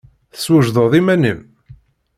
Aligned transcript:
Teswejdeḍ 0.33 0.93
iman-im? 0.99 1.39